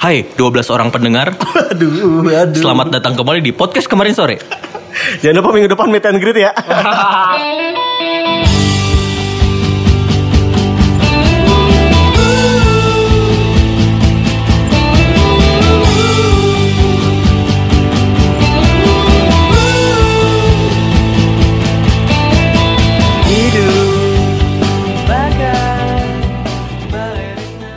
[0.00, 1.36] Hai 12 orang pendengar
[1.76, 2.56] Aduh, aduh.
[2.56, 4.40] Selamat datang kembali di podcast kemarin sore
[5.20, 6.56] Jangan lupa minggu depan meet and greet ya.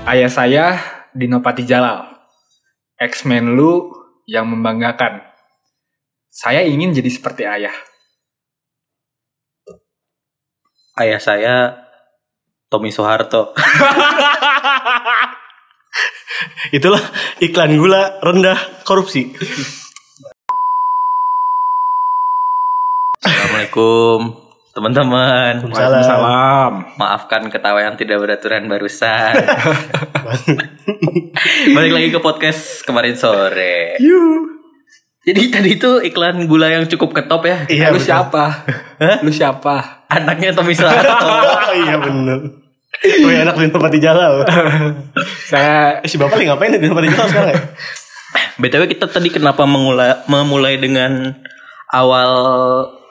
[0.07, 0.65] Ayah saya
[1.11, 2.12] Dinopati Jalal.
[2.99, 3.89] X-Men lu
[4.29, 5.21] yang membanggakan.
[6.33, 7.73] Saya ingin jadi seperti ayah.
[10.93, 11.55] Ayah saya
[12.69, 13.49] Tommy Soeharto
[16.77, 17.01] Itulah
[17.41, 19.33] iklan gula rendah korupsi.
[23.21, 24.42] Assalamualaikum
[24.73, 26.97] teman-teman Waalaikumsalam.
[26.97, 29.33] Maafkan ketawa yang tidak beraturan barusan
[31.75, 33.97] Balik lagi ke podcast kemarin sore
[35.23, 38.05] Jadi tadi itu iklan gula yang cukup ketop ya Iya, lu betul.
[38.09, 38.43] siapa?
[39.21, 39.75] Lu siapa?
[40.09, 41.15] Anaknya Tommy Soeharto
[41.63, 42.39] Oh, iya bener.
[43.03, 44.45] Wih anak di Dinopati Jalal.
[45.43, 47.59] Saya Eh, si bapak lagi ngapain di Dinopati Jalal sekarang ya?
[48.61, 51.33] BTW kita tadi kenapa memulai, memulai dengan
[51.89, 52.29] awal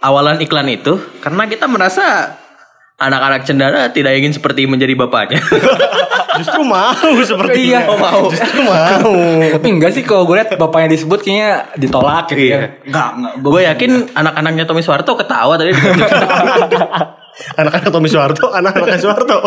[0.02, 2.36] awalan iklan itu karena kita merasa
[2.98, 5.42] anak-anak cendana tidak ingin seperti menjadi bapaknya.
[6.38, 8.30] Justru mau seperti Iya, mau.
[8.30, 9.02] Justru mau.
[9.52, 12.56] tapi enggak sih kalau gue lihat bapaknya disebut kayaknya ditolak gitu Iya.
[12.56, 12.68] ya.
[12.88, 13.34] Enggak, enggak.
[13.42, 15.74] Gue yakin anak-anaknya Tommy Soeharto ketawa tadi.
[17.60, 19.38] Anak-anak Tommy Soeharto, anak-anak Soeharto.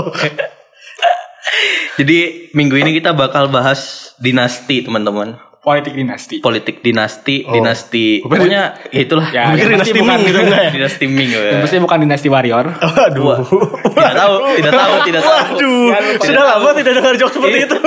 [1.95, 5.39] Jadi minggu ini kita bakal bahas dinasti teman-teman.
[5.66, 6.35] Politik dinasti.
[6.39, 7.58] Politik dinasti, Oh.
[7.58, 8.21] dinasti.
[8.21, 9.25] Pokoknya ya itulah.
[9.33, 10.69] Ya, dinasti bukan Ming gitu enggak ya?
[10.69, 11.30] dinasti Ming.
[11.33, 11.57] ya.
[11.57, 12.69] Pasti bukan dinasti warrior.
[12.69, 13.33] Waduh.
[13.81, 15.73] Tidak tahu, tidak tahu, tidak tahu.
[15.89, 17.77] Waduh, sudah lama tidak dengar jokes seperti itu.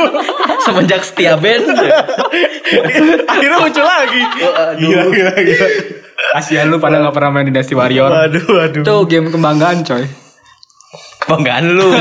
[0.59, 1.71] Semenjak setia band.
[3.25, 4.23] Akhirnya muncul lagi.
[4.77, 5.67] Gila, gila, gila.
[6.35, 8.11] Kasihan lu pada nggak pernah main dinasti warrior.
[8.11, 8.83] Waduh, waduh.
[8.83, 10.03] Itu game kebanggaan coy.
[11.21, 11.95] Kebanggaan lu.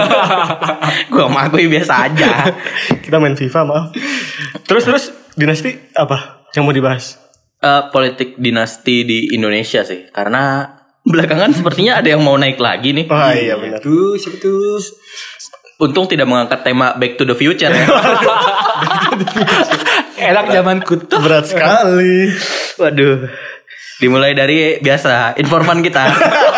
[1.13, 2.49] Gua mengakui biasa aja.
[2.97, 3.85] Kita main FIFA, maaf.
[4.65, 5.05] Terus terus
[5.37, 7.21] dinasti apa yang mau dibahas?
[7.57, 10.09] Eh, politik dinasti di Indonesia sih.
[10.09, 10.65] Karena
[11.05, 13.05] belakangan sepertinya ada yang mau naik lagi nih.
[13.09, 13.81] Wah, iya benar.
[13.81, 14.81] Tuh, siapa tuh?
[15.77, 17.85] Untung tidak mengangkat tema Back to the Future ya.
[20.33, 21.21] Enak zaman kutu.
[21.21, 22.33] Berat sekali.
[22.81, 23.29] Waduh.
[24.01, 26.09] Dimulai dari biasa informan kita.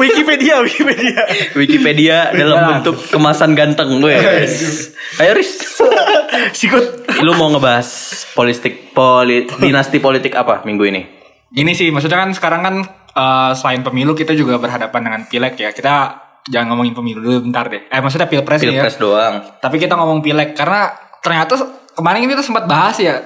[0.00, 1.22] Wikipedia, Wikipedia.
[1.56, 4.16] Wikipedia dalam bentuk kemasan ganteng gue.
[5.20, 5.80] Ayo Riz.
[6.58, 7.08] Sikut.
[7.22, 7.88] Lu mau ngebahas
[8.34, 11.02] politik polit dinasti politik apa minggu ini?
[11.54, 12.74] Gini sih, maksudnya kan sekarang kan
[13.14, 15.70] eh, selain pemilu kita juga berhadapan dengan pileg ya.
[15.70, 15.94] Kita
[16.44, 17.86] jangan ngomongin pemilu dulu bentar deh.
[17.88, 18.82] Eh maksudnya pilpres, nih ya.
[18.84, 19.34] Pilpres doang.
[19.62, 20.90] Tapi kita ngomong pileg karena
[21.22, 21.54] ternyata
[21.94, 23.22] kemarin kita sempat bahas ya.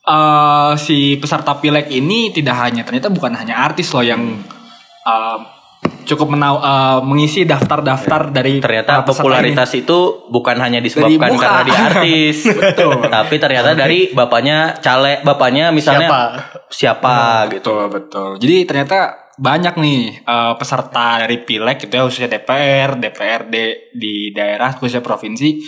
[0.00, 4.40] eh si peserta pileg ini tidak hanya ternyata bukan hanya artis loh yang
[5.04, 5.38] eh,
[5.80, 12.36] cukup menau, eh, mengisi daftar-daftar dari Ternyata popularitas itu bukan hanya disebabkan karena dia artis.
[12.50, 13.08] Betul.
[13.08, 16.22] Tapi ternyata dari bapaknya caleg, bapaknya misalnya Siapa?
[16.68, 17.14] siapa
[17.48, 17.52] ini.
[17.56, 17.70] gitu.
[17.72, 18.30] Betul betul.
[18.42, 18.98] Jadi ternyata
[19.40, 23.56] banyak nih eh, peserta dari pileg gitu ya khususnya DPR, DPRD
[23.96, 25.62] di daerah khususnya provinsi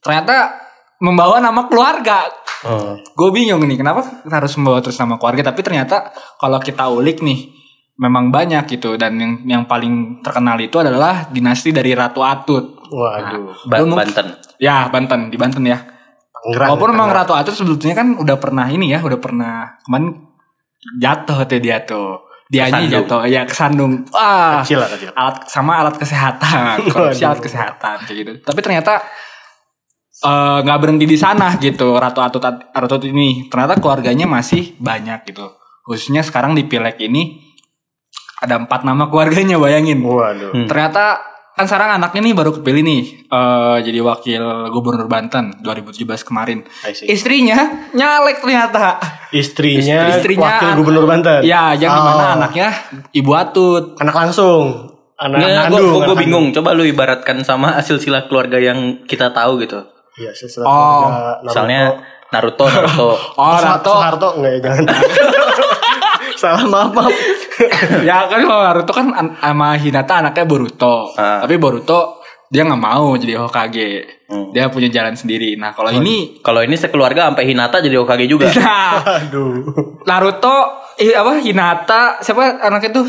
[0.00, 0.56] ternyata
[1.02, 2.24] membawa nama keluarga.
[2.64, 2.96] Oh.
[3.14, 7.57] Gue bingung nih kenapa harus membawa terus nama keluarga tapi ternyata kalau kita ulik nih
[7.98, 12.78] memang banyak gitu dan yang yang paling terkenal itu adalah dinasti dari Ratu Atut.
[12.88, 13.66] Waduh.
[13.66, 14.38] Ba- Lu- Banten.
[14.56, 15.82] Ya Banten di Banten ya.
[16.32, 16.68] Tangerang.
[16.72, 17.10] Walaupun memang.
[17.10, 20.14] Ratu Atut sebetulnya kan udah pernah ini ya, udah pernah kemarin
[21.02, 22.22] jatuh tuh dia tuh.
[22.48, 22.94] Dianya Kesandung.
[23.04, 23.92] jatuh, ya kesandung.
[24.08, 25.12] Wah, kecil lah kecil.
[25.12, 28.32] alat sama alat kesehatan, korupsi alat kesehatan kayak gitu.
[28.40, 29.04] Tapi ternyata
[30.24, 33.50] eh, nggak berhenti di sana gitu Ratu Atut Ratu Atut ini.
[33.52, 35.44] Ternyata keluarganya masih banyak gitu.
[35.84, 37.47] Khususnya sekarang di Pileg ini
[38.38, 39.98] ada empat nama keluarganya bayangin.
[40.00, 40.54] Waduh.
[40.54, 40.66] Hmm.
[40.66, 41.18] Ternyata
[41.52, 46.62] kan sekarang anaknya nih baru kepilih nih eh, jadi wakil gubernur Banten 2017 kemarin.
[47.02, 49.02] Istrinya nyalek ternyata.
[49.28, 51.42] Istrinya, Istrinya wakil gubernur Banten.
[51.42, 51.98] Ya, yang Oh.
[51.98, 52.68] di mana anaknya
[53.10, 53.84] Ibu Atut.
[53.98, 54.94] Anak langsung.
[55.18, 55.90] Anak Nggak, gue kandung.
[55.90, 56.46] gue anak bingung.
[56.54, 59.82] Coba lu ibaratkan sama hasil sila keluarga yang kita tahu gitu.
[60.14, 60.62] Iya, sesuatu.
[60.62, 61.10] Oh,
[61.42, 61.98] Misalnya
[62.30, 63.18] Naruto, Naruto.
[63.34, 63.58] Oh.
[63.58, 63.92] Naruto.
[63.98, 64.84] Soeharto enggak ya, jangan.
[66.38, 67.10] Salah maaf, maaf.
[68.08, 71.10] ya kan kalau Naruto kan an- sama Hinata anaknya Boruto.
[71.18, 71.42] Ah.
[71.42, 74.17] Tapi Boruto dia nggak mau jadi Hokage.
[74.28, 74.52] Hmm.
[74.52, 75.56] Dia punya jalan sendiri.
[75.56, 78.52] Nah, kalau ini Kalau ini sekeluarga sampai Hinata jadi Hokage juga.
[78.54, 79.64] nah, Aduh.
[80.04, 80.56] Naruto
[80.94, 83.06] eh, apa Hinata siapa anaknya tuh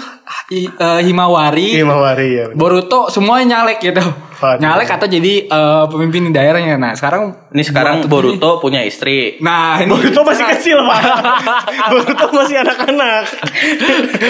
[0.48, 2.46] Hi- eh, Himawari Himawari ya.
[2.54, 4.00] Boruto semuanya nyalek gitu
[4.40, 4.60] Waduh.
[4.60, 6.78] nyalek atau jadi eh, pemimpin di daerahnya.
[6.78, 9.36] Nah sekarang Ini sekarang Boruto punya istri.
[9.40, 11.02] Nah ini Boruto masih kecil pak
[11.92, 13.24] Boruto masih anak-anak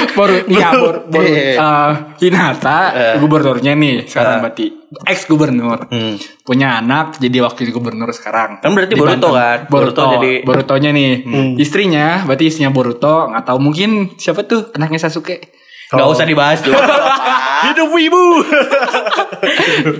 [0.09, 1.53] Boru, iya, Bor, Boru, Iya.
[1.56, 2.80] eh, Hinata,
[3.19, 4.65] gubernurnya nih sekarang berarti
[5.06, 6.18] ex gubernur, Hmm.
[6.41, 8.57] Punya anak jadi wakil gubernur sekarang.
[8.57, 9.38] Kan berarti Di Boruto Banten.
[9.38, 9.59] kan?
[9.68, 11.09] Boruto, Boruto jadi- Borutonya nih,
[11.56, 15.38] istrinya, berarti istrinya Boruto, nggak tahu mungkin siapa tuh anaknya Sasuke.
[15.89, 16.77] Gak usah dibahas dulu.
[17.59, 18.24] Hidup ibu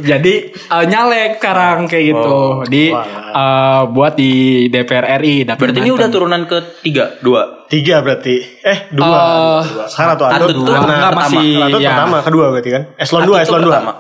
[0.06, 3.04] jadi eh, nyalek sekarang kayak gitu, Oh, di wah.
[3.30, 4.32] eh, buat di
[4.66, 5.44] DPR RI.
[5.44, 5.98] Dapil Berarti ini Banten.
[5.98, 7.42] udah turunan ke tiga, dua.
[7.68, 9.86] Tiga berarti Eh dua, Eh, dua.
[9.86, 11.90] Sekarang tuh Atut Atut tuh Nah, enggak, masih, Atut ya.
[11.92, 13.94] pertama Kedua berarti kan Eslon Atut dua tuh Eslon dua pertama.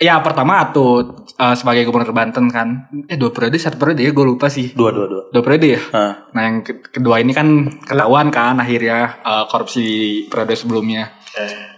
[0.00, 4.24] Ya pertama Atut eh, sebagai gubernur Banten kan, eh dua periode satu periode ya gue
[4.26, 4.72] lupa sih.
[4.72, 5.22] Dua, dua, dua.
[5.28, 5.80] Dua periode ya?
[5.90, 6.12] Hah.
[6.32, 7.46] Nah yang ke- kedua ini kan
[7.78, 9.94] ketahuan kan akhirnya eh, korupsi di
[10.26, 11.12] periode sebelumnya.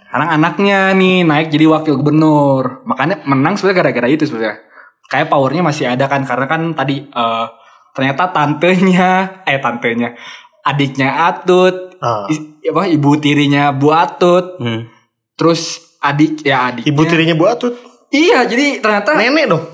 [0.07, 2.85] Sekarang anaknya nih naik jadi wakil gubernur.
[2.85, 4.55] Makanya menang sebenarnya gara-gara itu sebenarnya.
[5.03, 7.45] Kayak powernya masih ada kan karena kan tadi eh,
[7.91, 9.11] ternyata tantenya
[9.43, 10.15] eh tantenya
[10.63, 11.99] adiknya Atut,
[12.29, 14.87] is- apa ibu tirinya Bu Atut, Hmm.
[15.33, 16.87] terus adik ya adiknya.
[16.87, 17.75] Ibu tirinya Bu Atut
[18.13, 19.73] Iya, jadi ternyata Nenek dong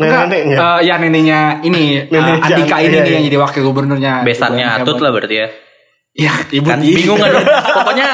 [0.00, 3.16] Neneknya eh, ya neneknya ini eh, Nenek Andika Jan- ini iya, nih iya.
[3.20, 4.12] yang jadi wakil gubernurnya.
[4.24, 5.48] Besannya Ibu yang Atut lah berarti ya.
[6.12, 6.96] Ya, ibu Kan tiri.
[7.04, 7.32] bingung kan.
[7.80, 8.08] Pokoknya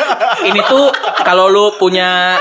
[0.46, 0.86] ini tuh
[1.26, 2.38] kalau lu punya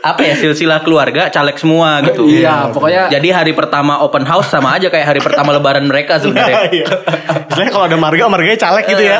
[0.00, 2.24] apa ya silsilah keluarga caleg semua gitu.
[2.24, 6.72] Iya, pokoknya Jadi hari pertama open house sama aja kayak hari pertama lebaran mereka sebenarnya.
[6.72, 6.88] Iya
[7.52, 9.18] Misalnya kalau ada marga Marganya caleg gitu ya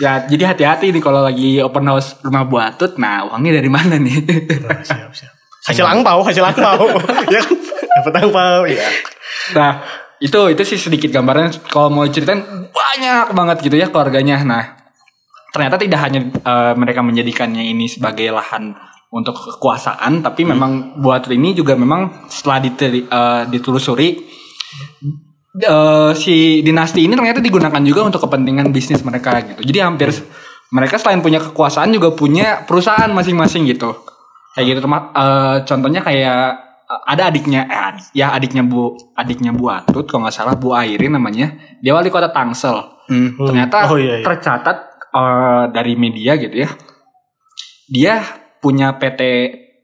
[0.00, 2.96] ya jadi hati-hati nih kalau lagi open house rumah Bu Atut.
[2.96, 4.16] Nah, uangnya dari mana nih?
[4.88, 6.88] Siap siap Hasil angpau Hasil angpau
[7.34, 7.56] Ya kan
[7.90, 8.86] Dapat angpau ya.
[9.50, 9.82] nah,
[10.20, 14.44] itu itu sih sedikit gambaran kalau mau ceritain banyak banget gitu ya keluarganya.
[14.44, 14.78] Nah,
[15.50, 18.76] ternyata tidak hanya eh, mereka menjadikannya ini sebagai lahan
[19.10, 24.08] untuk kekuasaan, tapi memang buat ini juga memang setelah diteli- eh, ditelusuri
[25.56, 29.66] eh, si dinasti ini ternyata digunakan juga untuk kepentingan bisnis mereka gitu.
[29.66, 30.14] Jadi hampir
[30.70, 33.90] mereka selain punya kekuasaan juga punya perusahaan masing-masing gitu.
[34.50, 36.42] Kayak gitu eh, contohnya kayak
[36.84, 40.74] eh, ada adiknya eh, adik- ya adiknya Bu adiknya Bu Atut kalau nggak salah Bu
[40.74, 41.54] Airin namanya.
[41.78, 42.76] Dia wali kota Tangsel.
[43.06, 43.34] Hmm.
[43.36, 44.24] Ternyata Oh, iya, iya.
[44.26, 44.76] tercatat
[45.10, 46.70] eh, dari media gitu ya.
[47.90, 48.22] Dia
[48.60, 49.20] punya PT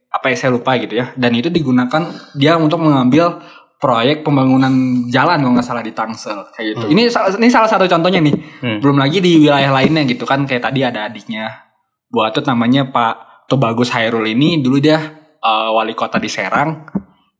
[0.07, 1.11] apa ya saya lupa gitu ya.
[1.15, 2.03] Dan itu digunakan
[2.35, 3.43] dia untuk mengambil
[3.77, 4.73] proyek pembangunan
[5.13, 6.85] jalan kalau nggak salah di Tangsel kayak gitu.
[6.91, 8.35] Ini salah ini salah satu contohnya nih.
[8.63, 8.79] Hmm.
[8.81, 11.51] Belum lagi di wilayah lainnya gitu kan kayak tadi ada adiknya
[12.09, 14.99] Bu Atut namanya Pak Tobagus Hairul ini dulu dia
[15.37, 16.87] eh, wali kota di Serang.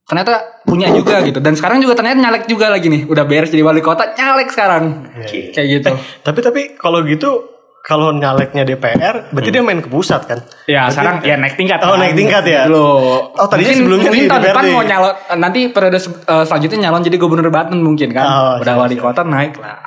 [0.03, 3.05] Ternyata punya juga gitu dan sekarang juga ternyata nyalek juga lagi nih.
[3.05, 5.11] Udah beres jadi wali kota nyalek sekarang.
[5.27, 5.91] Kayak gitu.
[6.23, 10.91] Tapi tapi kalau gitu Kalau nyaleknya DPR Berarti dia main ke pusat kan Ya Berarti-
[10.93, 11.79] sekarang ya naik tingkat.
[11.81, 12.03] Oh, kan.
[12.03, 12.67] naik tingkat ya?
[12.67, 12.83] Dulu.
[13.31, 16.79] Oh, tadinya Mungkin- sebelumnya mungkin di tahun depan mau nyalon nanti periode se- eh, selanjutnya
[16.83, 18.27] nyalon jadi gubernur Banten mungkin kan.
[18.27, 19.05] Oh, Udah siap, wali siap.
[19.07, 19.79] kota naik lah.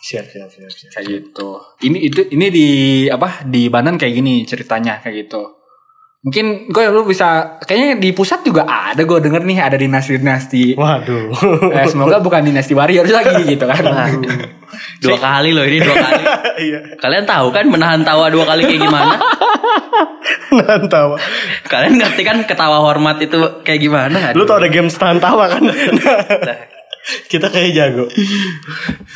[0.00, 0.90] Siap siap siap, siap.
[0.92, 1.48] Kayak gitu.
[1.82, 2.66] Ini itu ini di
[3.08, 5.57] apa di Banten kayak gini ceritanya kayak gitu.
[6.18, 10.74] Mungkin gue lu bisa kayaknya di pusat juga ada gue denger nih ada dinasti-dinasti.
[10.74, 11.30] Waduh
[11.70, 13.86] Eh, semoga bukan dinasti warriors lagi gitu kan.
[14.98, 16.24] Dua kali loh ini dua kali.
[16.58, 19.14] Iya Kalian tahu kan menahan tawa dua kali kayak gimana?
[20.58, 21.14] Nantau
[21.70, 24.34] Kalian ngerti kan ketawa hormat itu kayak gimana?
[24.34, 25.62] Lu tau ada game tahan tawa kan
[26.50, 26.56] Nah,
[27.30, 28.10] Kita kayak jago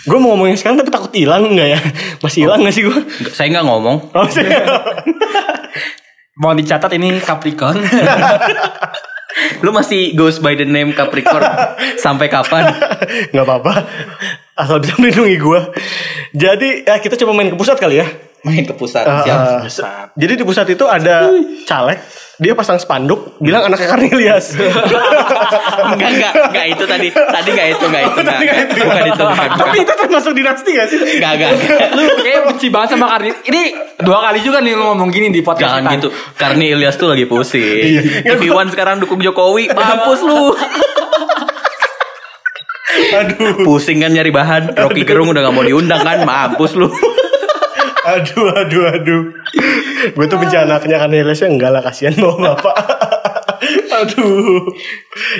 [0.07, 1.81] Gue mau ngomongin sekarang tapi takut hilang nggak ya
[2.23, 3.97] Masih hilang gak sih gue Nggak, Saya nggak ngomong.
[4.15, 4.47] Oh, sih.
[6.34, 7.77] Mau dicatat ini Capricorn.
[9.65, 11.41] Lu masih goes by the name Capricorn
[11.96, 12.69] sampai kapan?
[13.32, 13.84] Gak apa-apa
[14.55, 15.60] Asal bisa melindungi gue
[16.32, 18.06] Jadi ya kita coba main ke pusat kali ya
[18.43, 19.03] Main ke pusat.
[19.03, 19.39] Uh, Siap.
[19.39, 21.32] uh, se- Jadi di pusat itu ada
[21.65, 21.96] caleg
[22.43, 24.53] Dia pasang spanduk Bilang anaknya Karnilias
[25.93, 27.08] enggak enggak enggak itu tadi.
[27.13, 28.19] Tadi enggak itu enggak itu.
[28.19, 28.75] Enggak, Tadi nggak itu.
[28.82, 29.31] Bukan itu bukan.
[29.31, 29.49] bukan.
[29.58, 30.99] Tapi itu termasuk dinasti gak sih?
[30.99, 31.51] Enggak enggak.
[31.55, 31.89] enggak.
[31.96, 33.31] lu kayak benci banget sama Karni.
[33.46, 33.63] Ini
[34.03, 36.08] dua kali juga nih lu ngomong gini di podcast Jangan kita.
[36.08, 36.08] gitu.
[36.72, 38.25] Ilyas tuh lagi pusing.
[38.25, 40.51] TV One sekarang dukung Jokowi, mampus lu.
[42.93, 44.77] Aduh Pusing kan nyari bahan.
[44.77, 46.89] Rocky Gerung udah gak mau diundang kan, mampus lu.
[48.03, 49.23] Aduh aduh aduh.
[50.15, 52.75] Gue tuh benci anaknya Karniliasnya enggak lah kasihan bawa bapak
[54.01, 54.72] Aduh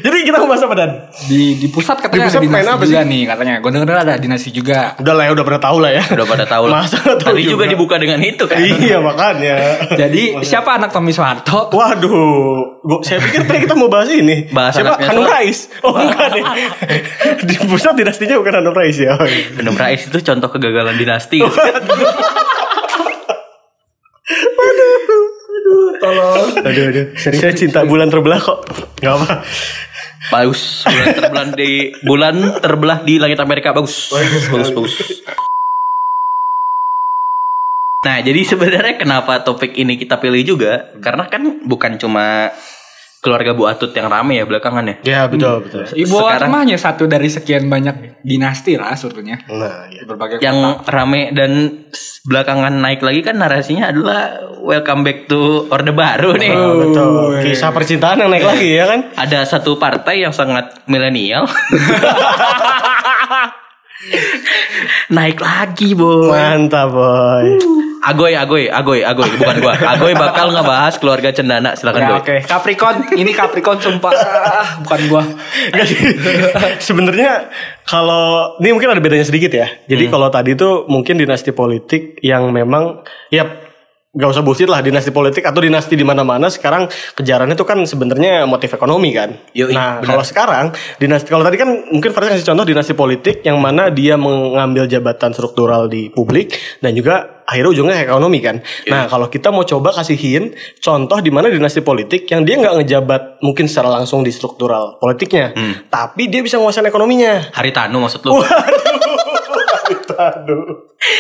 [0.05, 0.91] Jadi kita mau bahas apa Dan?
[1.31, 3.55] Di di pusat katanya Di pusat ada dinasti apa juga nih katanya.
[3.65, 4.93] Gue denger ada dinasti juga.
[5.01, 6.85] Udah lah ya udah pada tahu lah ya Udah pada tahu lah.
[6.85, 7.73] Masa tahu Tadi juga juga?
[7.73, 8.59] dibuka dengan itu kan.
[8.61, 9.57] Iya makanya
[9.97, 11.73] Jadi siapa anak Tommy Soeharto?
[11.73, 14.51] Waduh, gua, saya pikir tadi kita mau bahas ini.
[14.53, 15.01] Bahas Siapa?
[15.01, 15.25] Hanum.
[15.25, 15.73] Rais.
[15.81, 16.45] Oh enggak deh.
[17.49, 19.17] Di pusat dinastinya bukan Hanum Rais ya.
[19.17, 19.55] Oh, iya.
[19.57, 21.41] Benem Rais itu contoh kegagalan dinasti.
[26.03, 26.67] Tolong.
[26.67, 27.07] Aduh, aduh.
[27.15, 28.67] Saya cinta bulan terbelah kok.
[28.99, 29.47] Gak apa.
[30.35, 30.83] Bagus.
[30.83, 31.71] Bulan terbelah di
[32.03, 34.11] bulan terbelah di langit Amerika bagus.
[34.11, 34.95] Bagus bagus.
[38.03, 40.91] Nah, jadi sebenarnya kenapa topik ini kita pilih juga?
[40.99, 42.51] Karena kan bukan cuma
[43.23, 44.97] keluarga Bu Atut yang rame ya belakangan ya.
[45.07, 45.87] Ya betul betul.
[45.87, 49.39] Ibu Sekarang- Atma hanya satu dari sekian banyak dinasti lah sebetulnya.
[49.47, 50.03] Nah, ya.
[50.03, 51.51] Berbagai Yang rame dan
[52.27, 56.51] belakangan naik lagi kan narasinya adalah welcome back to Orde Baru nih.
[56.51, 57.47] Oh, betul.
[57.47, 59.15] Kisah percintaan yang naik lagi ya kan?
[59.15, 61.47] Ada satu partai yang sangat milenial.
[65.15, 66.27] naik lagi, Boy.
[66.27, 67.55] Mantap boy.
[68.03, 69.79] Agoy, Agoy, Agoy, Agoy, bukan gua.
[69.79, 72.19] Agoy bakal ngebahas keluarga cendana, silakan Ya.
[72.19, 73.15] Oke, Capricorn.
[73.15, 74.11] Ini Capricorn sumpah.
[74.11, 75.23] Ah, bukan gua.
[76.83, 77.47] Sebenarnya
[77.87, 79.71] kalau ini mungkin ada bedanya sedikit ya.
[79.87, 83.71] Jadi kalau tadi itu mungkin dinasti politik yang memang ya
[84.13, 86.85] nggak usah bullshit lah dinasti politik atau dinasti di mana-mana sekarang
[87.17, 89.33] kejarannya itu kan sebenarnya motif ekonomi kan.
[89.57, 90.13] Yoi, nah benar.
[90.13, 90.67] kalau sekarang
[91.01, 95.33] dinasti kalau tadi kan mungkin Faris kasih contoh dinasti politik yang mana dia mengambil jabatan
[95.33, 96.53] struktural di publik
[96.85, 98.65] dan juga akhirnya ujungnya ekonomi kan.
[98.89, 103.23] Nah kalau kita mau coba kasihin contoh di mana dinasti politik yang dia nggak ngejabat
[103.45, 105.53] mungkin secara langsung di struktural politiknya,
[105.87, 107.53] tapi dia bisa menguasai ekonominya.
[107.53, 108.41] Haritanu maksud lu?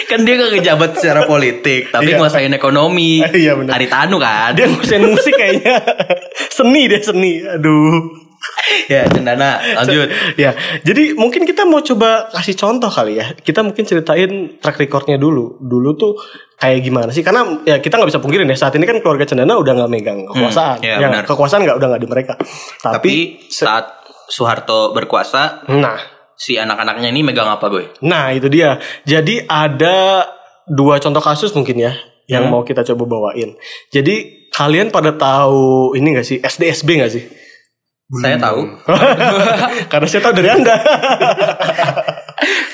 [0.08, 2.18] Kan dia gak ngejabat secara politik, tapi Iya.
[2.20, 3.18] nguasain ekonomi.
[3.24, 3.74] Iya, benar.
[3.76, 4.54] Haritanu kan.
[4.54, 5.82] Dia nguasain musik kayaknya.
[6.56, 7.42] seni dia seni.
[7.42, 8.21] Aduh.
[8.92, 10.08] Ya, cendana, lanjut.
[10.34, 13.32] ya, jadi mungkin kita mau coba kasih contoh kali ya.
[13.34, 15.58] Kita mungkin ceritain track recordnya dulu.
[15.62, 16.12] Dulu tuh
[16.58, 17.22] kayak gimana sih?
[17.26, 20.18] Karena ya kita nggak bisa pungkirin ya saat ini kan keluarga Cendana udah nggak megang
[20.30, 20.78] kekuasaan.
[20.82, 21.24] iya, ya, benar.
[21.26, 22.34] kekuasaan nggak udah nggak di mereka.
[22.80, 23.14] Tapi Tapi,
[23.50, 23.84] saat
[24.32, 26.00] Soeharto berkuasa, nah,
[26.38, 27.84] si anak-anaknya ini megang apa, Boy?
[28.00, 28.80] nah itu dia.
[29.04, 30.24] Jadi ada
[30.64, 31.92] dua contoh kasus mungkin ya
[32.30, 33.58] yang mau kita coba bawain.
[33.92, 37.24] Jadi kalian pada tahu ini gak sih SDSB gak sih?
[38.12, 38.60] Saya tahu.
[39.92, 40.74] Karena saya tahu dari anda.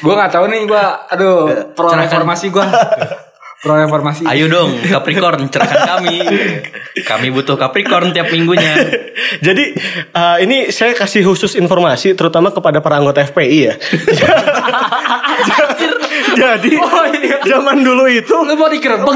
[0.02, 1.04] Gua nggak tahu nih gua.
[1.10, 2.08] Aduh, pro Cerahkan.
[2.08, 2.64] reformasi gua.
[3.58, 4.22] Pro reformasi.
[4.24, 6.22] Ayo dong, Capricorn, cerahkan kami.
[7.02, 8.70] Kami butuh Capricorn tiap minggunya.
[9.46, 9.74] Jadi
[10.14, 13.74] eh, ini saya kasih khusus informasi terutama kepada para anggota FPI ya.
[16.34, 16.70] Jadi
[17.44, 19.14] zaman dulu itu Lu mau digerebek?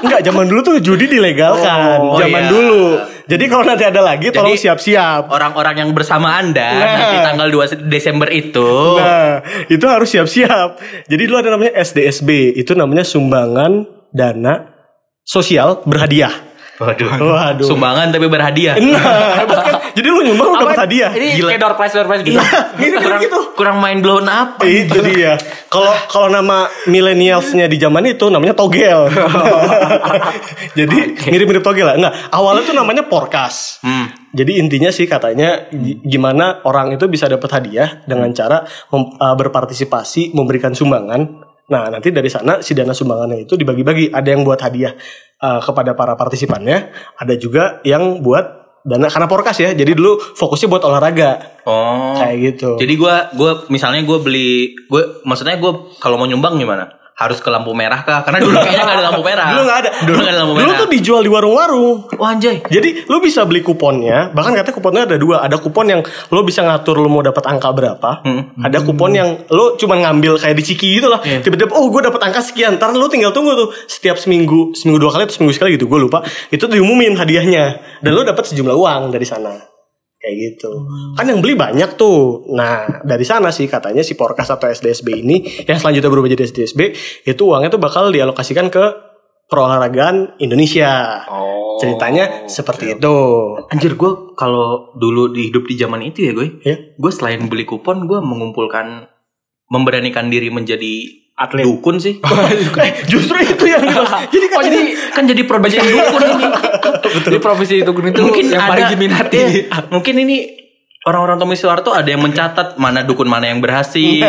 [0.00, 1.98] enggak zaman dulu tuh judi dilegalkan.
[1.98, 2.50] Oh, zaman iya.
[2.50, 2.84] dulu.
[3.22, 5.28] Jadi kalau nanti ada lagi tolong Jadi- siap-siap.
[5.28, 6.90] Orang-orang yang bersama Anda Nah.
[6.92, 10.68] nanti tanggal 2 Desember itu Nah, itu harus siap-siap.
[11.06, 14.74] Jadi dulu ada namanya SDSB, itu namanya sumbangan dana
[15.22, 16.34] sosial berhadiah.
[16.76, 17.08] Waduh.
[17.14, 17.62] Waduh.
[17.62, 18.74] Sumbangan tapi berhadiah.
[18.74, 19.74] Nah, hebat kan?
[19.92, 21.10] Jadi lu nyumbang lu dapat hadiah.
[21.12, 21.48] Ini Gila.
[21.52, 22.40] kayak door prize door prize gitu.
[22.80, 23.38] Gitu, kurang, gitu.
[23.54, 24.64] kurang main blown apa?
[24.64, 25.36] itu dia.
[25.68, 29.08] Kalau kalau nama milenialsnya di zaman itu namanya togel.
[30.78, 31.96] Jadi mirip-mirip togel lah.
[31.96, 33.80] Enggak, awalnya tuh namanya porkas.
[33.84, 34.08] Hmm.
[34.32, 39.36] Jadi intinya sih katanya gi- gimana orang itu bisa dapat hadiah dengan cara mem- uh,
[39.36, 41.44] berpartisipasi memberikan sumbangan.
[41.68, 44.08] Nah nanti dari sana si dana sumbangannya itu dibagi-bagi.
[44.08, 44.96] Ada yang buat hadiah
[45.42, 46.78] uh, kepada para partisipannya,
[47.18, 49.70] ada juga yang buat dana karena porkas ya.
[49.72, 51.30] Jadi dulu fokusnya buat olahraga
[51.62, 52.18] Oh.
[52.18, 52.74] kayak gitu.
[52.74, 57.01] Jadi gua gua misalnya gua beli gua maksudnya gua kalau mau nyumbang gimana?
[57.22, 58.20] Harus ke lampu merah kah?
[58.22, 59.46] Karena dulu kayaknya nggak ada lampu merah.
[59.48, 59.90] dulu nggak ada.
[60.02, 60.80] Dulu nggak ada lampu Dulu merah.
[60.82, 61.96] tuh dijual di warung-warung.
[62.18, 62.56] Wah anjay.
[62.66, 65.36] Jadi lu bisa beli kuponnya, bahkan katanya kuponnya ada dua.
[65.40, 68.10] Ada kupon yang lu bisa ngatur lu mau dapat angka berapa.
[68.22, 68.42] Hmm.
[68.58, 71.22] Ada kupon yang lu cuman ngambil kayak di Ciki gitu lah.
[71.22, 71.40] Iya.
[71.40, 72.76] Tiba-tiba oh gue dapat angka sekian.
[72.76, 75.86] Ntar lu tinggal tunggu tuh setiap seminggu, seminggu dua kali atau seminggu sekali gitu.
[75.86, 76.20] Gue lupa.
[76.50, 77.64] Itu diumumin hadiahnya
[78.02, 79.71] dan lu dapat sejumlah uang dari sana.
[80.22, 80.70] Kayak gitu.
[80.70, 81.18] Hmm.
[81.18, 82.46] Kan yang beli banyak tuh.
[82.54, 86.80] Nah, dari sana sih katanya si Porkas atau SDSB ini yang selanjutnya berubah jadi SDSB,
[87.26, 88.84] itu uangnya tuh bakal dialokasikan ke
[89.50, 91.26] perolahragaan Indonesia.
[91.26, 91.76] Oh.
[91.82, 93.16] Ceritanya seperti itu.
[93.66, 96.78] Anjir gue kalau dulu di hidup di zaman itu ya gue, Ya.
[96.94, 99.10] gue selain beli kupon gue mengumpulkan
[99.68, 101.64] memberanikan diri menjadi Atlet.
[101.64, 102.20] dukun sih.
[102.82, 103.82] Eh, justru itu yang.
[104.34, 104.80] Jadi kan Oh jadi
[105.12, 106.46] kan jadi profesi dukun ini.
[107.26, 109.36] Di profesi itu itu mungkin yang paling ada diminati.
[109.38, 110.36] iya, mungkin ini
[111.02, 114.22] orang-orang Tommy Soeharto ada yang mencatat mana dukun mana yang berhasil,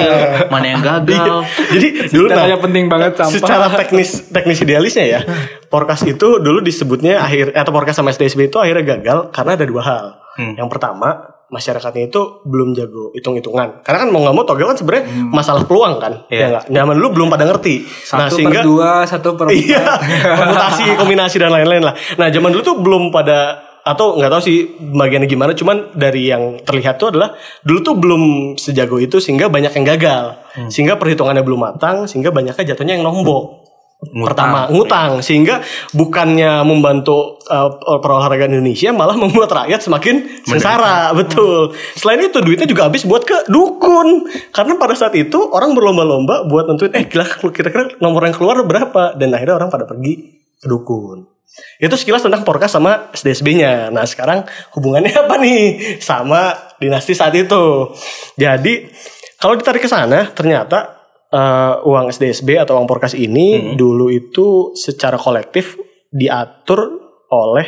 [0.49, 1.45] mana yang gagal.
[1.69, 3.33] Jadi dulu nah, penting banget sampah.
[3.35, 5.19] secara teknis teknis idealisnya ya,
[5.69, 9.81] Porkas itu dulu disebutnya akhir atau Porkas sama SDSB itu akhirnya gagal karena ada dua
[9.85, 10.05] hal.
[10.33, 10.57] Hmm.
[10.57, 13.85] Yang pertama, masyarakatnya itu belum jago hitung-hitungan.
[13.85, 16.25] Karena kan mau nggak mau togel kan sebenarnya masalah peluang kan.
[16.33, 16.57] Iya.
[16.57, 16.59] Ya?
[16.65, 17.85] Zaman dulu belum pada ngerti.
[17.85, 19.85] Satu per dua, satu per Iya,
[20.33, 21.93] permutasi, kombinasi dan lain-lain lah.
[22.17, 26.63] Nah, zaman dulu tuh belum pada atau nggak tahu sih bagiannya gimana, cuman dari yang
[26.63, 27.35] terlihat tuh adalah
[27.67, 28.23] dulu tuh belum
[28.55, 30.39] sejago itu sehingga banyak yang gagal,
[30.71, 33.62] sehingga perhitungannya belum matang, sehingga banyaknya jatuhnya yang nombok.
[34.11, 34.27] Ngutang.
[34.27, 35.11] pertama ngutang.
[35.23, 35.63] Sehingga
[35.95, 41.15] bukannya membantu uh, perolahragaan Indonesia malah membuat rakyat semakin sengsara.
[41.15, 41.71] Betul.
[41.95, 44.27] Selain itu duitnya juga habis buat ke dukun.
[44.51, 49.15] Karena pada saat itu orang berlomba-lomba buat nentuin eh gila kira-kira nomor yang keluar berapa?
[49.15, 51.33] Dan akhirnya orang pada pergi ke dukun.
[51.77, 53.93] Itu sekilas tentang Porkas sama SDSB-nya.
[53.93, 54.41] Nah sekarang
[54.73, 55.99] hubungannya apa nih?
[56.01, 57.93] Sama dinasti saat itu?
[58.39, 58.89] Jadi
[59.37, 61.02] kalau ditarik ke sana ternyata
[61.33, 65.81] eh, uang SDSB atau uang Porkas ini dulu itu secara kolektif
[66.13, 67.01] diatur
[67.33, 67.65] oleh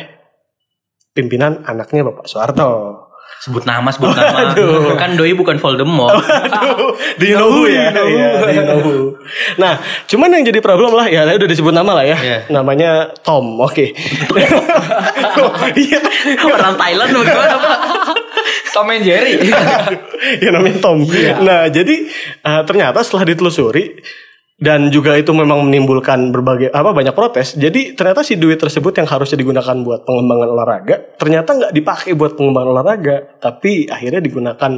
[1.10, 3.02] pimpinan anaknya Bapak Soeharto.
[3.36, 4.54] Sebut nama, sebut nama.
[4.96, 6.14] Kan doi bukan Voldemort.
[6.24, 7.92] Aduh, do you know who ya?
[7.92, 8.96] Iya, do you know who.
[9.60, 9.76] Nah,
[10.08, 12.16] cuman yang jadi problem lah ya, udah disebut nama lah ya.
[12.16, 12.38] Iya.
[12.48, 13.60] Namanya Tom.
[13.60, 13.92] Oke.
[15.76, 16.00] Iya.
[16.48, 17.78] Orang Thailand bagaimana Pak?
[18.76, 19.40] Tom and Jerry.
[20.44, 21.08] ya namanya Tom.
[21.40, 21.96] Nah, jadi
[22.44, 23.96] eh, ternyata setelah ditelusuri
[24.56, 27.56] dan juga itu memang menimbulkan berbagai apa banyak protes.
[27.56, 32.36] Jadi ternyata si duit tersebut yang harusnya digunakan buat pengembangan olahraga ternyata nggak dipakai buat
[32.36, 34.72] pengembangan olahraga, tapi akhirnya digunakan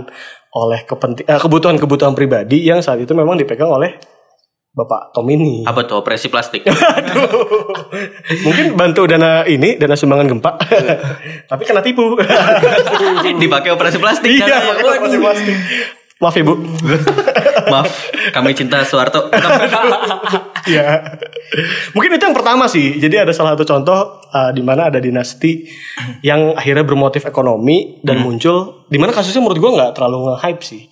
[0.54, 4.17] oleh kepenting eh, kebutuhan-kebutuhan pribadi yang saat itu memang dipegang oleh
[4.72, 5.64] Bapak Tom ini.
[5.64, 6.62] Apa tuh operasi plastik?
[8.46, 10.54] Mungkin bantu dana ini, dana sumbangan gempa.
[11.50, 12.14] tapi kena tipu.
[13.42, 14.38] Dipakai operasi plastik.
[14.38, 15.56] Iya, pakai operasi plastik.
[16.18, 16.54] Maaf ibu.
[17.70, 17.90] Maaf,
[18.34, 19.30] kami cinta Soeharto.
[20.66, 21.16] Ya.
[21.94, 22.98] Mungkin itu yang pertama sih.
[22.98, 25.64] Jadi ada salah satu contoh uh, di mana ada dinasti
[26.20, 30.82] yang akhirnya bermotif ekonomi dan muncul di mana kasusnya menurut gua nggak terlalu nge-hype sih.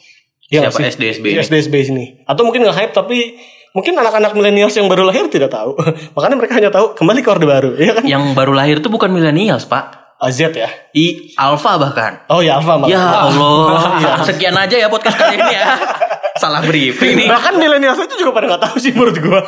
[0.46, 0.84] Nggak Siapa sih?
[0.94, 1.42] SDSB ini?
[1.42, 2.04] SDSB sini.
[2.22, 3.34] Atau mungkin nge-hype tapi
[3.76, 5.76] mungkin anak-anak milenials yang baru lahir tidak tahu.
[6.16, 8.04] Makanya mereka hanya tahu kembali ke Orde Baru, ya kan?
[8.08, 10.06] Yang baru lahir tuh bukan millennials, Pak.
[10.16, 10.72] AZ ya.
[10.96, 12.24] I Alpha bahkan.
[12.32, 12.88] Oh ya Alfa malah.
[12.88, 14.24] Ya Allah.
[14.32, 15.64] Sekian aja ya podcast kali ini ya.
[16.36, 17.28] Salah briefing nih.
[17.28, 19.40] Bahkan milenials itu juga pada nggak tahu sih menurut gua.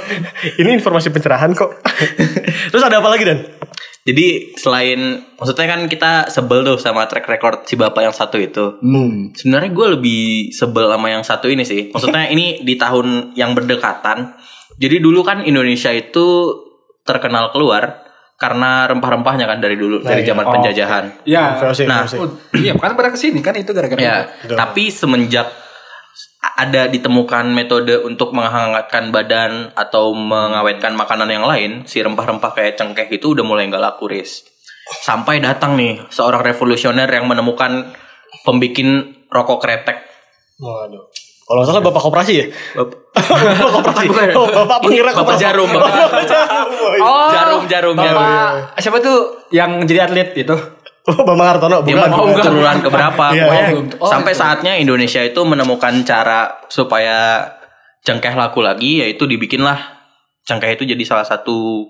[0.56, 1.84] Ini informasi pencerahan kok.
[2.72, 3.38] Terus ada apa lagi dan?
[4.08, 8.80] Jadi selain maksudnya kan kita sebel tuh sama track record si bapak yang satu itu.
[8.80, 9.36] Hmm.
[9.36, 11.92] Sebenarnya gue lebih sebel sama yang satu ini sih.
[11.92, 14.32] Maksudnya ini di tahun yang berdekatan.
[14.80, 16.56] Jadi dulu kan Indonesia itu
[17.04, 20.30] terkenal keluar karena rempah-rempahnya kan dari dulu dari iya.
[20.32, 21.04] zaman Oh, penjajahan.
[21.26, 21.58] Ya.
[21.84, 22.16] Nah, VOC.
[22.16, 24.54] Oh, iya, kan pada ke sini kan itu gara-gara Ya, itu.
[24.54, 25.50] tapi semenjak
[26.38, 33.10] ada ditemukan metode untuk menghangatkan badan atau mengawetkan makanan yang lain, si rempah-rempah kayak cengkeh
[33.10, 34.46] itu udah mulai nggak laku, Riz.
[35.02, 37.90] Sampai datang nih seorang revolusioner yang menemukan
[38.46, 39.98] pembikin rokok kretek.
[40.58, 41.10] Waduh.
[41.48, 42.46] Kalau salah bapak koperasi ya?
[42.76, 44.06] Bap- bapak koperasi.
[44.36, 45.42] Oh, bapak pengira Bapak koperasi.
[45.42, 46.68] jarum, bapak jarum.
[46.98, 48.56] Oh, Jarum, jarum, Bapak, jarum.
[48.80, 50.56] Siapa tuh yang jadi atlet itu?
[51.04, 52.10] Oh, Bambang Hartono bukan.
[52.36, 53.24] keturunan keberapa?
[53.32, 53.44] Iya.
[53.44, 54.40] Pokoknya Oh, sampai itu.
[54.40, 57.48] saatnya Indonesia itu menemukan cara supaya
[58.02, 59.78] cengkeh laku lagi, yaitu dibikinlah
[60.44, 61.88] cengkeh itu jadi salah satu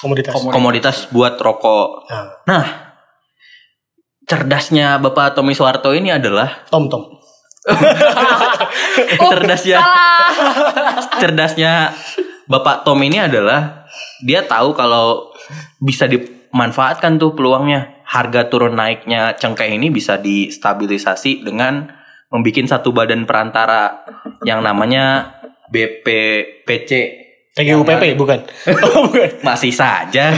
[0.00, 0.32] Komoditas.
[0.36, 2.08] komoditas buat rokok.
[2.08, 2.64] Nah, Nah,
[4.22, 7.08] cerdasnya Bapak Tommy Soeharto ini adalah Tom Tom.
[9.22, 9.78] cerdasnya
[11.20, 11.92] cerdasnya
[12.44, 13.86] Bapak Tom ini adalah
[14.20, 15.30] dia tahu kalau
[15.78, 17.91] bisa dimanfaatkan tuh peluangnya.
[18.12, 21.88] Harga turun naiknya cengkeh ini bisa distabilisasi dengan
[22.28, 24.04] membuat satu badan perantara
[24.44, 25.32] yang namanya
[25.72, 26.90] BPPC.
[27.52, 28.40] TGUPP bukan?
[28.96, 29.28] Oh, bukan.
[29.48, 30.32] Masih saja.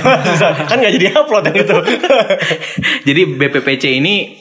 [0.66, 1.76] kan nggak jadi upload yang itu.
[3.10, 4.34] Jadi BPPC ini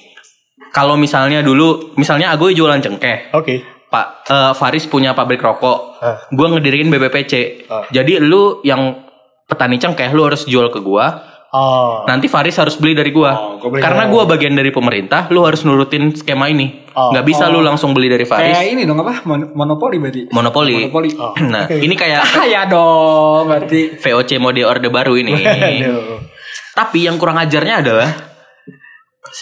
[0.74, 3.62] kalau misalnya dulu misalnya Agoy jualan cengkeh, Oke.
[3.94, 6.18] Pak eh, Faris punya pabrik rokok, Ah.
[6.34, 7.34] gua ngediriin BPPC.
[7.70, 7.86] Ah.
[7.94, 9.06] Jadi lu yang
[9.46, 12.02] petani cengkeh lu harus jual ke gua, Oh.
[12.10, 13.38] nanti Faris harus beli dari gua.
[13.38, 13.86] Oh, gua beli.
[13.86, 16.82] Karena gua bagian dari pemerintah, lu harus nurutin skema ini.
[16.98, 17.14] Oh.
[17.14, 18.58] Nggak bisa lu langsung beli dari Faris.
[18.58, 19.22] Kayak ini dong apa?
[19.30, 20.34] Mon- monopoli berarti.
[20.34, 20.90] Monopoli.
[20.90, 21.14] Monopoli.
[21.14, 21.38] Oh.
[21.46, 24.02] Nah, ini kayak Kaya dong berarti.
[24.02, 25.38] VOC mode orde baru ini.
[25.38, 26.26] Aduh.
[26.74, 28.10] Tapi yang kurang ajarnya adalah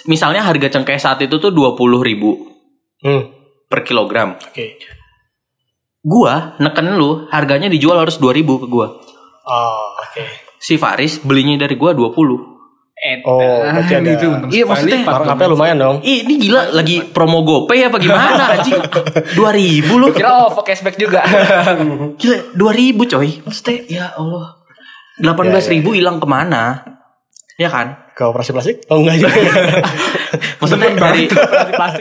[0.03, 2.31] misalnya harga cengkeh saat itu tuh 20.000 ribu
[2.99, 3.23] Hmm.
[3.65, 4.35] per kilogram.
[4.35, 4.75] Oke.
[6.03, 8.99] Gua neken lu harganya dijual harus 2000 ke gua.
[9.41, 10.50] Oh, oke.
[10.61, 12.13] Si Faris belinya dari gua 20.
[12.93, 15.01] Eh, Oh, berarti ada- itu untung Iya, sekali maksudnya.
[15.03, 15.97] Markupnya lumayan dong.
[16.05, 18.77] Ih, ini gila lagi promo GoPay apa gimana anjing?
[19.37, 20.13] 2000 lu.
[20.13, 21.25] Kira oh cashback juga.
[22.21, 23.41] Gila, 2000 coy.
[23.41, 24.61] Maksudnya ya Allah.
[25.17, 26.85] 18.000 hilang ke mana?
[27.57, 28.05] Ya kan?
[28.13, 28.85] Ke operasi plastik?
[28.87, 29.33] Oh enggak juga.
[30.61, 31.25] Maksudnya dari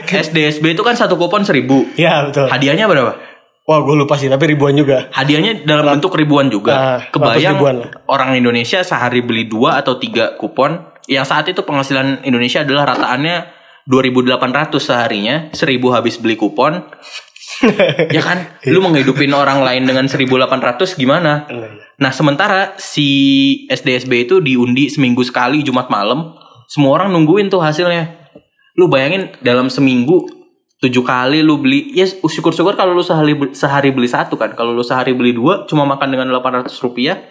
[0.07, 1.65] SDSB itu kan satu kupon 1000.
[1.97, 2.45] Iya betul.
[2.45, 3.17] Hadiahnya berapa?
[3.61, 5.07] Wah gue lupa sih tapi ribuan juga.
[5.13, 6.73] Hadiahnya dalam bentuk ribuan juga.
[6.73, 7.89] Ah, Kebayang ribuan lah.
[8.09, 10.81] orang Indonesia sehari beli dua atau tiga kupon.
[11.05, 15.35] Yang saat itu penghasilan Indonesia adalah rataannya 2.800 seharinya.
[15.53, 16.81] 1000 habis beli kupon.
[18.15, 18.57] ya kan?
[18.69, 21.45] Lu mau ngehidupin orang lain dengan 1800 gimana?
[22.01, 23.09] Nah, sementara si
[23.69, 26.33] SDSB itu diundi seminggu sekali Jumat malam,
[26.65, 28.33] semua orang nungguin tuh hasilnya.
[28.77, 30.40] Lu bayangin dalam seminggu
[30.81, 34.57] tujuh kali lu beli, ya syukur-syukur kalau lu sehari sehari beli satu kan.
[34.57, 37.21] Kalau lu sehari beli dua, cuma makan dengan 800 rupiah,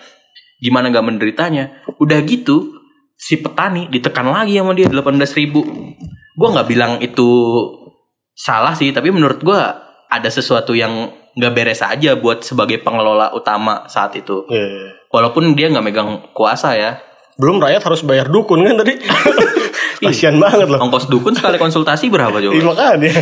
[0.62, 1.82] gimana nggak menderitanya?
[1.98, 2.78] Udah gitu,
[3.18, 5.66] si petani ditekan lagi sama dia 18 ribu.
[6.38, 7.28] Gue nggak bilang itu
[8.38, 9.60] salah sih, tapi menurut gue
[10.10, 14.46] ada sesuatu yang nggak beres aja buat sebagai pengelola utama saat itu.
[14.46, 14.94] Iya.
[15.10, 17.02] Walaupun dia nggak megang kuasa ya.
[17.34, 18.94] Belum rakyat harus bayar dukun kan tadi.
[20.02, 20.80] Kasian banget loh.
[20.80, 22.72] Ongkos dukun sekali konsultasi berapa Iya coba?
[22.72, 23.12] makanya.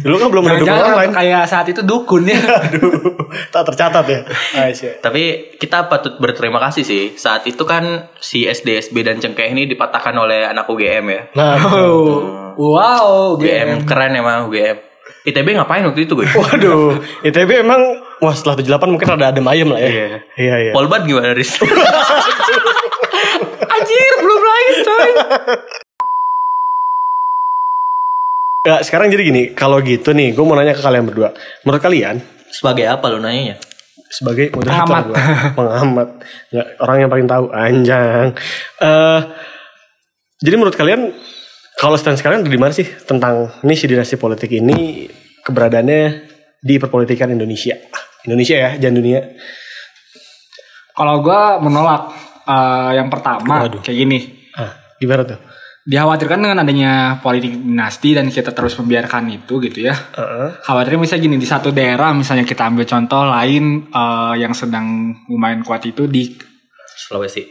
[0.00, 1.12] Dulu kan belum ada dukun online.
[1.12, 2.40] kayak saat itu dukun ya.
[2.40, 3.12] Aduh,
[3.48, 4.20] tak tercatat ya.
[4.58, 4.98] Aisyah.
[4.98, 5.22] Tapi
[5.56, 7.04] kita patut berterima kasih sih.
[7.14, 7.84] Saat itu kan
[8.16, 11.20] si SDSB dan Cengkeh ini dipatahkan oleh anak UGM ya.
[11.34, 12.24] Nah, Oh,
[12.56, 14.76] wow, UGM keren emang UGM.
[15.22, 16.26] ITB ngapain waktu itu gue?
[16.26, 17.78] waduh, ITB emang
[18.18, 19.86] wah setelah 78 mungkin ada adem ayem lah ya.
[19.86, 20.06] Iya.
[20.34, 20.72] Iya, iya.
[20.72, 21.62] Polban gimana Riz?
[23.72, 25.10] Anjir, belum lahir coy.
[28.62, 31.34] Ya, sekarang jadi gini, kalau gitu nih, gue mau nanya ke kalian berdua.
[31.66, 33.58] Menurut kalian Sebagai apa lu nanyanya?
[34.12, 35.04] sebagai moderator Pengamat.
[35.08, 35.16] gua,
[35.58, 36.08] pengamat,
[36.52, 38.26] nggak orang yang paling tahu, anjang.
[38.76, 39.20] Eh,
[40.36, 41.16] jadi menurut kalian
[41.74, 45.08] kalau stance kalian di mana sih tentang ini si dinasti politik ini
[45.40, 46.02] keberadaannya
[46.60, 47.72] di perpolitikan Indonesia?
[48.28, 49.20] Indonesia ya, jangan dunia.
[50.92, 52.12] Kalau gua menolak
[52.44, 53.80] eh, yang pertama Waduh.
[53.80, 54.18] kayak gini.
[54.54, 55.40] Ah, gimana tuh?
[55.82, 59.94] Dikhawatirkan dengan adanya politik dinasti dan kita terus membiarkan itu gitu ya.
[59.94, 60.62] Heeh.
[60.62, 65.66] Khawatirnya misalnya gini di satu daerah misalnya kita ambil contoh lain eh, yang sedang lumayan
[65.66, 66.30] kuat itu di
[66.94, 67.42] Sulawesi.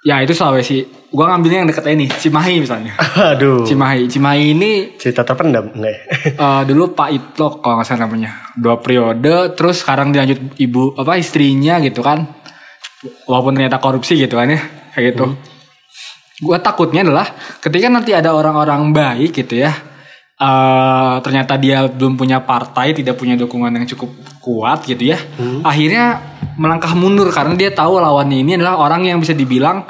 [0.00, 0.80] ya itu Sulawesi.
[1.12, 2.96] Gua ngambilnya yang deket ini Cimahi misalnya.
[3.36, 3.68] Aduh.
[3.68, 6.00] Cimahi, Cimahi ini Cerita terpendam enggak ya?
[6.48, 11.20] eh, dulu Pak Itlo kalau nggak salah namanya dua periode terus sekarang dilanjut ibu apa
[11.20, 12.24] istrinya gitu kan
[13.28, 14.60] walaupun ternyata korupsi gitu kan ya
[14.96, 15.36] kayak gitu
[16.40, 17.28] gue takutnya adalah
[17.60, 19.72] ketika nanti ada orang-orang baik gitu ya
[20.40, 24.08] eh ternyata dia belum punya partai tidak punya dukungan yang cukup
[24.40, 25.20] kuat gitu ya
[25.60, 26.16] akhirnya
[26.56, 29.84] melangkah mundur karena dia tahu lawannya ini adalah orang yang bisa dibilang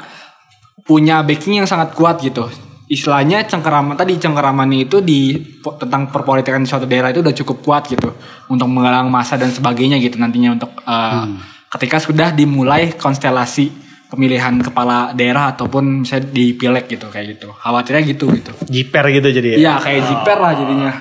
[0.85, 2.47] punya backing yang sangat kuat gitu.
[2.91, 5.39] Istilahnya cengkeraman tadi cengkeraman itu di
[5.79, 8.11] tentang perpolitikan di suatu daerah itu udah cukup kuat gitu
[8.51, 11.23] untuk menggalang masa dan sebagainya gitu nantinya untuk uh,
[11.71, 13.71] ketika sudah dimulai konstelasi
[14.11, 17.55] pemilihan kepala daerah ataupun misalnya di pileg gitu kayak gitu.
[17.55, 18.51] Khawatirnya gitu gitu.
[18.67, 19.57] Jiper gitu jadi ya.
[19.57, 20.93] Iya kayak jiper lah jadinya.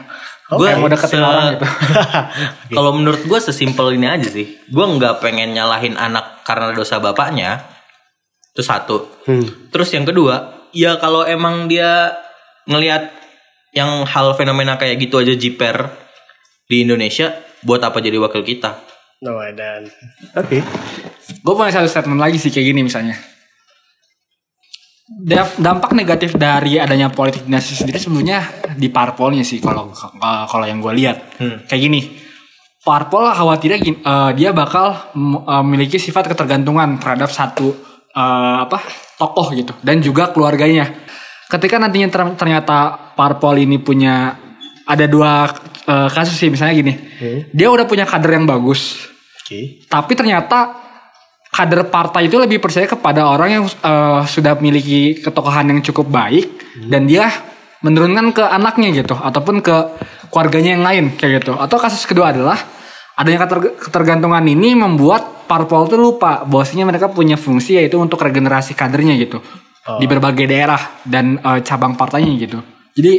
[0.50, 1.66] Gue Kayak mau deketin orang gitu.
[2.78, 4.46] Kalau menurut gue sesimpel ini aja sih.
[4.66, 7.66] Gue nggak pengen nyalahin anak karena dosa bapaknya.
[8.54, 9.06] Itu satu.
[9.26, 9.46] Hmm.
[9.70, 12.18] Terus yang kedua, ya kalau emang dia
[12.66, 13.14] ngelihat
[13.70, 15.86] yang hal fenomena kayak gitu aja jiper
[16.66, 17.30] di Indonesia,
[17.62, 18.74] buat apa jadi wakil kita?
[19.22, 19.86] No, dan
[20.34, 20.58] oke.
[21.40, 23.16] Gue punya satu statement lagi sih kayak gini misalnya.
[25.10, 28.40] Da- Dampak negatif dari adanya politik dinasti sendiri sebenarnya
[28.78, 29.90] di parpolnya sih kalau
[30.46, 32.00] kalau yang gue lihat kayak gini.
[32.80, 37.76] Parpol khawatirnya gini, uh, dia bakal uh, memiliki sifat ketergantungan terhadap satu
[38.16, 38.80] uh, apa
[39.20, 40.88] tokoh gitu dan juga keluarganya.
[41.44, 44.32] Ketika nantinya ter- ternyata parpol ini punya
[44.88, 45.52] ada dua
[45.84, 46.92] uh, kasus sih misalnya gini,
[47.52, 49.12] dia udah punya kader yang bagus,
[49.44, 49.84] Oke.
[49.84, 50.72] tapi ternyata
[51.60, 56.46] kader partai itu lebih percaya kepada orang yang eh, sudah memiliki ketokohan yang cukup baik
[56.88, 57.28] dan dia
[57.84, 59.76] menurunkan ke anaknya gitu ataupun ke
[60.32, 61.52] keluarganya yang lain kayak gitu.
[61.60, 62.56] Atau kasus kedua adalah
[63.20, 68.72] adanya keter- ketergantungan ini membuat parpol itu lupa bahwasanya mereka punya fungsi yaitu untuk regenerasi
[68.72, 69.44] kadernya gitu
[69.98, 72.58] di berbagai daerah dan eh, cabang partainya gitu.
[72.96, 73.12] Jadi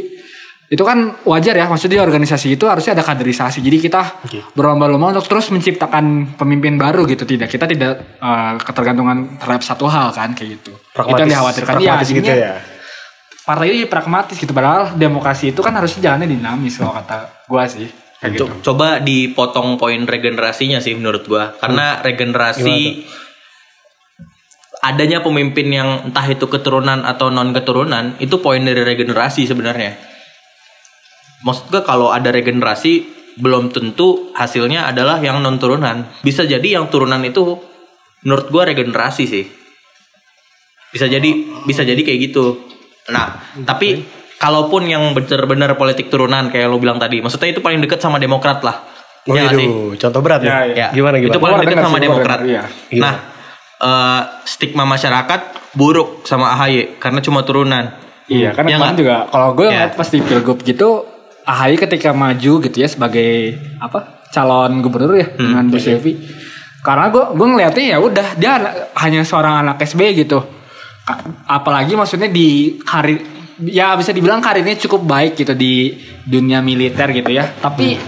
[0.72, 3.60] itu kan wajar ya maksudnya di organisasi itu harusnya ada kaderisasi.
[3.60, 4.40] Jadi kita Oke.
[4.56, 7.28] berlomba-lomba untuk terus menciptakan pemimpin baru gitu.
[7.28, 10.72] Tidak kita tidak eh, ketergantungan terhadap satu hal kan kayak gitu.
[10.72, 11.76] Itu yang dikhawatirkan.
[11.76, 12.56] Ya, pragmatis gitu ya.
[13.44, 14.52] partai ini pragmatis gitu.
[14.56, 17.92] Padahal demokrasi itu kan harusnya jalannya dinamis kalau kata gua sih.
[18.24, 18.44] Kayak gitu.
[18.48, 21.52] Co- Coba dipotong poin regenerasinya sih menurut gua.
[21.60, 23.04] Karena regenerasi
[24.82, 30.11] adanya pemimpin yang entah itu keturunan atau non keturunan itu poin dari regenerasi sebenarnya.
[31.42, 36.06] Maksud gua kalau ada regenerasi belum tentu hasilnya adalah yang non turunan.
[36.20, 37.58] Bisa jadi yang turunan itu
[38.22, 39.44] menurut gua regenerasi sih.
[40.88, 41.30] Bisa jadi
[41.64, 42.60] bisa jadi kayak gitu.
[43.08, 44.04] Nah, tapi
[44.36, 48.60] kalaupun yang benar-benar politik turunan kayak lo bilang tadi, maksudnya itu paling dekat sama Demokrat
[48.60, 48.84] lah.
[49.22, 49.66] Oh, Ya sih?
[49.96, 50.74] Contoh berat Ya, ya.
[50.74, 50.88] ya.
[50.90, 51.40] Gimana Itu gimana?
[51.40, 52.38] paling Gua dekat sama sih, Demokrat.
[52.42, 52.62] iya.
[52.98, 53.14] Nah,
[53.78, 55.40] eh, stigma masyarakat
[55.72, 57.96] buruk sama AHY karena cuma turunan.
[58.26, 59.72] Iya kan Ya kemarin juga kalau gue Ya.
[59.88, 61.04] ngeliat pas di pilgub gitu
[61.42, 66.14] AHY ketika maju gitu ya sebagai apa calon gubernur ya dengan Bu Silvi.
[66.80, 70.38] Karena gue gue ngeliatnya ya udah dia anak- hanya seorang anak SB gitu.
[71.44, 73.18] Apalagi maksudnya di karir
[73.60, 77.46] ya bisa dibilang karirnya cukup baik gitu di dunia militer gitu ya.
[77.52, 77.98] Tapi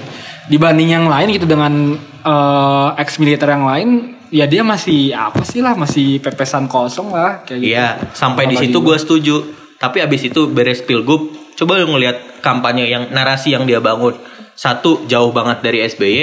[0.47, 3.89] dibanding yang lain gitu dengan eh, ex militer yang lain
[4.31, 7.71] ya dia masih apa sih lah masih pepesan kosong lah kayak gitu.
[7.71, 8.87] Iya, sampai di Apalagi situ gua.
[8.89, 9.37] gue setuju.
[9.75, 14.15] Tapi abis itu beres pilgub, coba lu ngelihat kampanye yang narasi yang dia bangun.
[14.55, 16.19] Satu jauh banget dari SBY,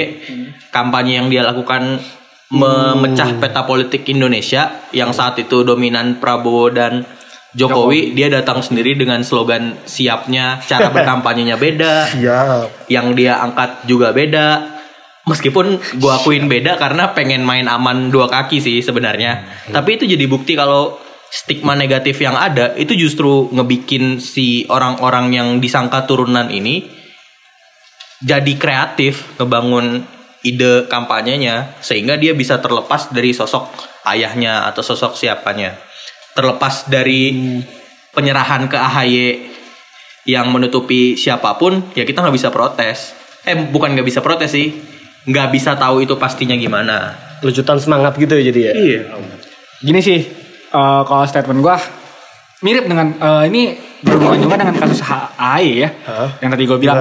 [0.72, 2.00] kampanye yang dia lakukan
[2.52, 7.04] memecah peta politik Indonesia yang saat itu dominan Prabowo dan
[7.52, 12.88] Jokowi, dia datang sendiri dengan slogan siapnya, cara berkampanyenya beda, Siap.
[12.88, 14.80] yang dia angkat juga beda.
[15.22, 19.46] Meskipun gua akuin beda karena pengen main aman dua kaki sih sebenarnya.
[19.70, 20.98] Tapi itu jadi bukti kalau
[21.32, 26.84] stigma negatif yang ada itu justru ngebikin si orang-orang yang disangka turunan ini
[28.20, 30.04] jadi kreatif ngebangun
[30.42, 33.70] ide kampanyenya sehingga dia bisa terlepas dari sosok
[34.06, 35.78] ayahnya atau sosok siapanya.
[36.34, 37.34] Terlepas dari
[38.12, 39.16] penyerahan ke AHY
[40.26, 43.14] yang menutupi siapa pun ya kita nggak bisa protes.
[43.42, 44.70] Eh bukan nggak bisa protes sih,
[45.26, 47.14] nggak bisa tahu itu pastinya gimana.
[47.42, 48.72] Lucutan semangat gitu ya jadi ya.
[48.74, 49.00] Iya.
[49.82, 50.22] Gini sih,
[50.72, 51.76] eh, kalau statement gua
[52.60, 53.62] mirip dengan eh, ini
[54.00, 56.28] berhubungan juga dengan kasus H- AHY ya, Hah?
[56.38, 56.96] yang tadi gue bilang.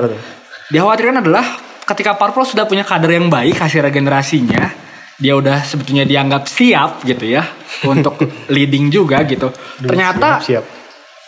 [0.69, 1.45] Dikhawatirkan adalah
[1.83, 4.69] ketika Parpol sudah punya kader yang baik hasil regenerasinya,
[5.17, 7.43] dia udah sebetulnya dianggap siap gitu ya
[7.91, 9.49] untuk leading juga gitu.
[9.77, 10.65] Ternyata siap, siap.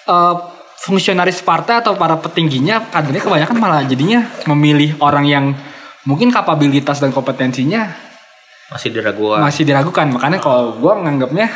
[0.07, 0.35] eh,
[0.79, 5.45] fungsionaris partai atau para petingginya kadernya kebanyakan malah jadinya memilih orang yang
[6.03, 7.87] mungkin kapabilitas dan kompetensinya
[8.67, 9.39] Masih diragukan.
[9.39, 11.47] masih diragukan makanya kalau gue nganggapnya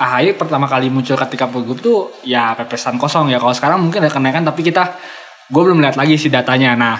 [0.00, 3.36] AHY pertama kali muncul ketika pilgub tuh ya pepesan kosong ya.
[3.36, 4.96] Kalau sekarang mungkin ada kenaikan tapi kita
[5.52, 6.72] gue belum lihat lagi sih datanya.
[6.72, 6.96] Nah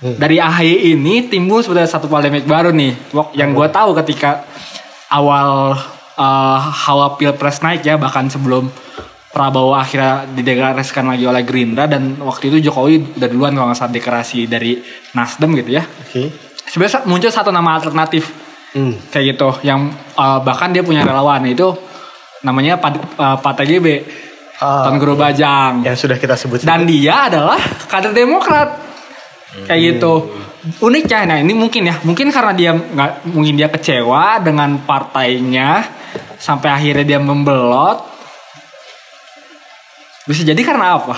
[0.00, 3.12] dari AHY ini timbul sebenarnya satu polemik baru nih.
[3.36, 4.48] Yang gue tahu ketika
[5.12, 5.76] awal
[6.16, 8.72] eh, hawa pilpres naik ya bahkan sebelum
[9.28, 13.92] Prabowo akhirnya dideklarasikan lagi oleh Gerindra dan waktu itu Jokowi udah duluan kalau nggak salah
[13.92, 14.80] deklarasi dari
[15.12, 15.84] Nasdem gitu ya.
[15.84, 16.32] Oke.
[16.64, 18.92] sebenarnya muncul satu nama alternatif Hmm.
[19.08, 19.88] kayak gitu yang
[20.20, 21.72] uh, bahkan dia punya relawan itu
[22.42, 23.86] namanya Pak uh, Pak TGB
[24.58, 25.86] Ah, Tuan Guru Bajang.
[25.86, 26.66] Yang sudah kita sebut.
[26.66, 28.74] dan dia adalah kader Demokrat.
[29.70, 30.34] Kayak gitu.
[30.82, 31.94] Uniknya nah ini mungkin ya.
[32.02, 35.86] Mungkin karena dia nggak mungkin dia kecewa dengan partainya
[36.42, 38.02] sampai akhirnya dia membelot.
[40.26, 41.16] Bisa jadi karena apa?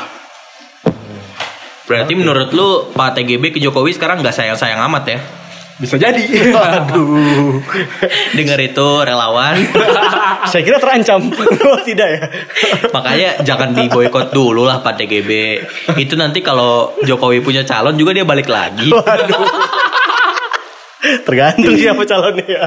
[1.88, 5.18] Berarti menurut lu Pak TGB ke Jokowi sekarang nggak sayang-sayang amat ya?
[5.80, 6.20] Bisa jadi
[6.52, 7.56] Aduh.
[8.36, 9.56] Dengar itu relawan.
[10.52, 11.32] Saya kira terancam.
[11.32, 12.22] Oh, tidak ya.
[12.92, 15.30] Makanya jangan diboykot dulu lah Pak TGB.
[15.96, 18.92] Itu nanti kalau Jokowi punya calon juga dia balik lagi.
[21.00, 22.66] Tergantung siapa calonnya ya.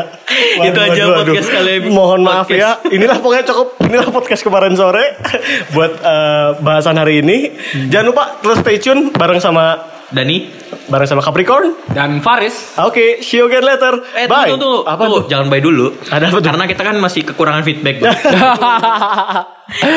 [0.66, 1.90] Itu aja podcast kali ini.
[1.94, 2.82] Mohon maaf Podcast.
[2.82, 2.98] ya.
[2.98, 3.68] Inilah pokoknya cukup.
[3.86, 5.22] Inilah podcast kemarin sore
[5.70, 7.54] buat eh, bahasan hari ini.
[7.94, 10.46] Jangan lupa terus stay tune bareng sama Dani,
[10.86, 11.74] bareng sama Capricorn.
[11.90, 13.98] dan Faris Oke, see you again later.
[14.14, 14.48] eh Bye.
[14.48, 15.18] tunggu tunggu, Apa tunggu.
[15.20, 15.24] tuh?
[15.28, 15.90] jangan bye dulu.
[16.06, 16.46] Ada apa tuh?
[16.46, 17.96] Karena kita kan masih kekurangan feedback.
[18.00, 18.14] Bang.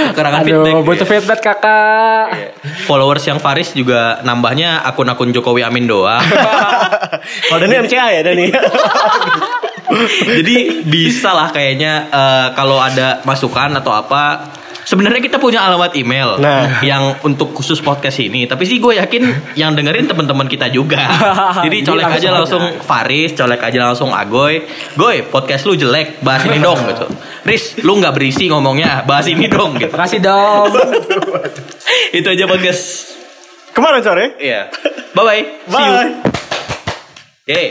[0.09, 0.73] kekurangan feedback.
[0.73, 2.25] Aduh, butuh feedback kakak.
[2.83, 6.23] Followers yang Faris juga nambahnya akun-akun Jokowi Amin doang.
[7.45, 8.47] Kalau Dani MCA ya Dani.
[10.37, 14.25] Jadi bisa lah kayaknya eh, kalau ada masukan atau apa.
[14.87, 16.79] Sebenarnya kita punya alamat email Nah.
[16.79, 18.47] yang untuk khusus podcast ini.
[18.47, 21.03] Tapi sih gue yakin yang dengerin teman-teman kita juga.
[21.67, 24.63] Jadi colek aja langsung Faris, colek aja langsung Agoy.
[24.95, 27.03] Goy, podcast lu jelek, bahas ini dong gitu.
[27.43, 29.91] Riz, lu nggak berisi ngomongnya, bahas ini dong gitu.
[29.91, 30.71] Makasih dong.
[32.19, 32.83] Itu aja podcast.
[33.75, 34.39] Kemarin sore.
[34.39, 34.71] Iya.
[35.13, 35.43] Bye bye.
[35.67, 35.95] See you.
[35.99, 36.11] Bye.
[37.51, 37.69] Yeay.